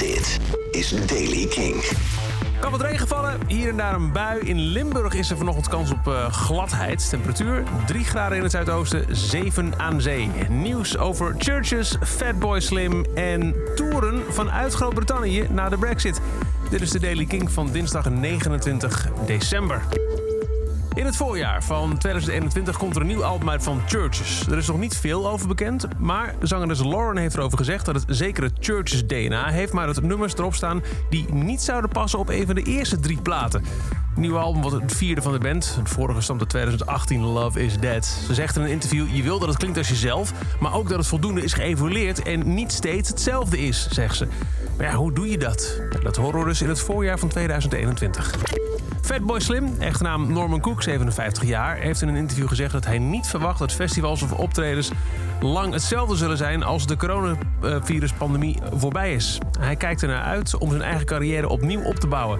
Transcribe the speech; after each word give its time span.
Dit 0.00 0.38
is 0.70 1.06
Daily 1.06 1.46
King. 1.46 1.84
Kan 2.60 2.70
wat 2.70 2.80
regen 2.80 3.08
vallen, 3.08 3.38
hier 3.46 3.68
en 3.68 3.76
daar 3.76 3.94
een 3.94 4.12
bui. 4.12 4.38
In 4.38 4.58
Limburg 4.58 5.14
is 5.14 5.30
er 5.30 5.36
vanochtend 5.36 5.68
kans 5.68 5.90
op 5.90 6.06
uh, 6.06 6.32
gladheid. 6.32 7.08
Temperatuur 7.08 7.62
3 7.86 8.04
graden 8.04 8.36
in 8.36 8.42
het 8.42 8.52
zuidoosten, 8.52 9.04
7 9.16 9.78
aan 9.78 10.00
zee. 10.00 10.30
Nieuws 10.48 10.98
over 10.98 11.34
churches, 11.38 11.96
Fatboy 12.04 12.60
Slim 12.60 13.04
en 13.14 13.54
toeren 13.74 14.22
vanuit 14.28 14.74
Groot-Brittannië 14.74 15.46
na 15.50 15.68
de 15.68 15.78
brexit. 15.78 16.20
Dit 16.70 16.80
is 16.80 16.90
de 16.90 17.00
Daily 17.00 17.24
King 17.24 17.50
van 17.50 17.72
dinsdag 17.72 18.10
29 18.10 19.08
december. 19.26 19.82
In 21.00 21.06
het 21.06 21.16
voorjaar 21.16 21.62
van 21.62 21.98
2021 21.98 22.76
komt 22.76 22.96
er 22.96 23.00
een 23.00 23.06
nieuw 23.06 23.24
album 23.24 23.50
uit 23.50 23.62
van 23.62 23.82
Churches. 23.86 24.46
Er 24.46 24.56
is 24.56 24.66
nog 24.66 24.78
niet 24.78 24.96
veel 24.96 25.30
over 25.30 25.48
bekend, 25.48 25.88
maar 25.98 26.34
zangeres 26.42 26.82
Lauren 26.82 27.16
heeft 27.16 27.34
erover 27.34 27.58
gezegd 27.58 27.84
dat 27.84 27.94
het 27.94 28.04
zeker 28.06 28.42
het 28.42 28.52
Churches 28.60 29.06
DNA 29.06 29.48
heeft, 29.48 29.72
maar 29.72 29.86
dat 29.86 30.02
nummers 30.02 30.34
erop 30.34 30.54
staan 30.54 30.82
die 31.10 31.32
niet 31.32 31.62
zouden 31.62 31.90
passen 31.90 32.18
op 32.18 32.28
een 32.28 32.46
van 32.46 32.54
de 32.54 32.62
eerste 32.62 33.00
drie 33.00 33.20
platen. 33.20 33.64
Het 34.08 34.16
nieuwe 34.18 34.38
album 34.38 34.62
wordt 34.62 34.80
het 34.82 34.96
vierde 34.96 35.22
van 35.22 35.32
de 35.32 35.38
band. 35.38 35.74
Het 35.78 35.88
vorige 35.88 36.20
stamt 36.20 36.40
uit 36.40 36.48
2018, 36.48 37.24
Love 37.24 37.64
is 37.64 37.78
Dead. 37.78 38.04
Ze 38.04 38.34
zegt 38.34 38.56
in 38.56 38.62
een 38.62 38.70
interview: 38.70 39.14
Je 39.14 39.22
wil 39.22 39.38
dat 39.38 39.48
het 39.48 39.58
klinkt 39.58 39.78
als 39.78 39.88
jezelf, 39.88 40.32
maar 40.58 40.74
ook 40.74 40.88
dat 40.88 40.98
het 40.98 41.06
voldoende 41.06 41.42
is 41.42 41.52
geëvolueerd 41.52 42.22
en 42.22 42.54
niet 42.54 42.72
steeds 42.72 43.08
hetzelfde 43.08 43.58
is, 43.58 43.88
zegt 43.90 44.16
ze. 44.16 44.26
Maar 44.76 44.86
ja, 44.86 44.94
hoe 44.94 45.12
doe 45.12 45.30
je 45.30 45.38
dat? 45.38 45.80
Dat 46.02 46.16
horen 46.16 46.40
we 46.40 46.46
dus 46.46 46.62
in 46.62 46.68
het 46.68 46.80
voorjaar 46.80 47.18
van 47.18 47.28
2021. 47.28 48.69
Fatboy 49.10 49.40
Slim, 49.40 49.74
echte 49.78 50.02
naam 50.02 50.32
Norman 50.32 50.60
Cook, 50.60 50.82
57 50.82 51.44
jaar, 51.44 51.76
heeft 51.76 52.02
in 52.02 52.08
een 52.08 52.16
interview 52.16 52.48
gezegd 52.48 52.72
dat 52.72 52.84
hij 52.84 52.98
niet 52.98 53.26
verwacht 53.26 53.58
dat 53.58 53.72
festivals 53.72 54.22
of 54.22 54.32
optredens 54.32 54.90
lang 55.40 55.72
hetzelfde 55.72 56.16
zullen 56.16 56.36
zijn 56.36 56.62
als 56.62 56.86
de 56.86 56.96
coronaviruspandemie 56.96 58.58
voorbij 58.72 59.14
is. 59.14 59.38
Hij 59.58 59.76
kijkt 59.76 60.02
ernaar 60.02 60.22
uit 60.22 60.58
om 60.58 60.70
zijn 60.70 60.82
eigen 60.82 61.06
carrière 61.06 61.48
opnieuw 61.48 61.82
op 61.82 61.94
te 61.94 62.06
bouwen. 62.06 62.38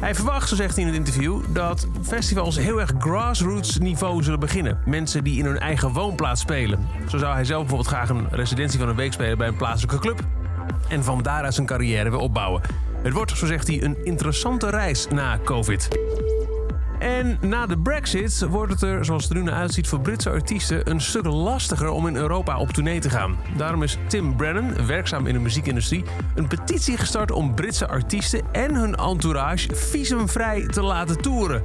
Hij 0.00 0.14
verwacht, 0.14 0.48
zo 0.48 0.54
zegt 0.54 0.74
hij 0.74 0.84
in 0.84 0.88
het 0.88 0.98
interview, 0.98 1.40
dat 1.48 1.86
festivals 2.02 2.56
heel 2.56 2.80
erg 2.80 2.92
grassroots 2.98 3.78
niveau 3.78 4.22
zullen 4.22 4.40
beginnen. 4.40 4.78
Mensen 4.84 5.24
die 5.24 5.38
in 5.38 5.44
hun 5.44 5.58
eigen 5.58 5.92
woonplaats 5.92 6.40
spelen. 6.40 6.88
Zo 7.06 7.18
zou 7.18 7.34
hij 7.34 7.44
zelf 7.44 7.60
bijvoorbeeld 7.60 7.94
graag 7.94 8.08
een 8.08 8.28
residentie 8.30 8.78
van 8.78 8.88
een 8.88 8.96
week 8.96 9.12
spelen 9.12 9.38
bij 9.38 9.48
een 9.48 9.56
plaatselijke 9.56 9.98
club. 9.98 10.20
En 10.88 11.04
van 11.04 11.22
daaruit 11.22 11.54
zijn 11.54 11.66
carrière 11.66 12.10
weer 12.10 12.20
opbouwen. 12.20 12.87
Het 13.02 13.12
wordt, 13.12 13.38
zo 13.38 13.46
zegt 13.46 13.66
hij, 13.66 13.82
een 13.82 13.96
interessante 14.04 14.70
reis 14.70 15.06
na 15.08 15.38
COVID. 15.44 15.88
En 16.98 17.38
na 17.40 17.66
de 17.66 17.78
Brexit 17.78 18.46
wordt 18.48 18.72
het 18.72 18.82
er, 18.82 19.04
zoals 19.04 19.22
het 19.22 19.32
er 19.32 19.38
nu 19.38 19.44
naar 19.44 19.54
uitziet, 19.54 19.88
voor 19.88 20.00
Britse 20.00 20.30
artiesten 20.30 20.90
een 20.90 21.00
stuk 21.00 21.24
lastiger 21.24 21.88
om 21.88 22.06
in 22.06 22.16
Europa 22.16 22.58
op 22.58 22.70
tournee 22.70 23.00
te 23.00 23.10
gaan. 23.10 23.36
Daarom 23.56 23.82
is 23.82 23.98
Tim 24.06 24.36
Brennan, 24.36 24.86
werkzaam 24.86 25.26
in 25.26 25.32
de 25.32 25.40
muziekindustrie, 25.40 26.04
een 26.34 26.48
petitie 26.48 26.96
gestart 26.96 27.30
om 27.30 27.54
Britse 27.54 27.88
artiesten 27.88 28.42
en 28.52 28.74
hun 28.74 28.94
entourage 28.94 29.74
visumvrij 29.74 30.66
te 30.66 30.82
laten 30.82 31.20
toeren. 31.20 31.62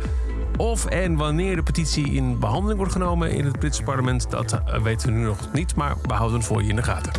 Of 0.57 0.85
en 0.85 1.15
wanneer 1.15 1.55
de 1.55 1.63
petitie 1.63 2.11
in 2.11 2.39
behandeling 2.39 2.77
wordt 2.77 2.91
genomen 2.91 3.31
in 3.31 3.45
het 3.45 3.59
Britse 3.59 3.83
parlement, 3.83 4.29
dat 4.29 4.51
eh, 4.51 4.81
weten 4.81 5.07
we 5.07 5.13
nu 5.13 5.23
nog 5.23 5.37
niet, 5.53 5.75
maar 5.75 5.95
we 6.01 6.13
houden 6.13 6.37
het 6.37 6.47
voor 6.47 6.63
je 6.63 6.69
in 6.69 6.75
de 6.75 6.83
gaten. 6.83 7.11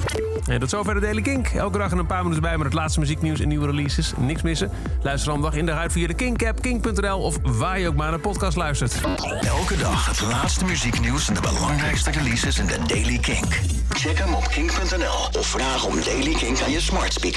En 0.46 0.60
tot 0.60 0.70
zover 0.70 0.94
de 0.94 1.00
Daily 1.00 1.22
Kink. 1.22 1.48
Elke 1.48 1.78
dag 1.78 1.90
een 1.90 2.06
paar 2.06 2.22
minuten 2.22 2.42
bij 2.42 2.56
met 2.56 2.66
het 2.66 2.74
laatste 2.74 3.00
muzieknieuws 3.00 3.40
en 3.40 3.48
nieuwe 3.48 3.66
releases. 3.66 4.12
Niks 4.16 4.42
missen. 4.42 4.70
Luister 5.02 5.32
dan 5.32 5.42
dag 5.42 5.54
in 5.54 5.66
dag 5.66 5.78
uit 5.78 5.92
via 5.92 6.06
de 6.06 6.14
Kink-app, 6.14 6.62
kink.nl 6.62 7.18
of 7.18 7.38
waar 7.42 7.78
je 7.78 7.88
ook 7.88 7.94
maar 7.94 8.10
naar 8.10 8.20
podcast 8.20 8.56
luistert. 8.56 9.00
Elke 9.40 9.76
dag 9.76 10.06
het 10.06 10.20
laatste 10.20 10.64
muzieknieuws 10.64 11.28
en 11.28 11.34
de 11.34 11.40
belangrijkste 11.40 12.10
releases 12.10 12.58
in 12.58 12.66
de 12.66 12.78
Daily 12.86 13.18
Kink. 13.18 13.60
Check 13.88 14.18
hem 14.18 14.34
op 14.34 14.48
kink.nl 14.48 15.38
of 15.38 15.46
vraag 15.46 15.86
om 15.86 15.94
Daily 16.04 16.34
Kink 16.34 16.60
aan 16.60 16.70
je 16.70 16.80
smart 16.80 17.12
speaker. 17.12 17.32